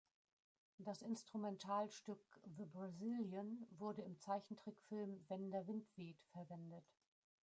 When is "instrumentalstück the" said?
1.03-2.65